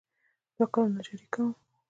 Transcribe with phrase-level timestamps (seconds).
[0.55, 1.51] دوه کاله نجاري کوم.